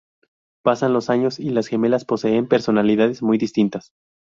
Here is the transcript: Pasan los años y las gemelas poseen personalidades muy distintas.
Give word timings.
Pasan 0.65 0.93
los 0.93 1.11
años 1.11 1.39
y 1.39 1.51
las 1.51 1.67
gemelas 1.67 2.05
poseen 2.05 2.47
personalidades 2.47 3.21
muy 3.21 3.37
distintas. 3.37 3.91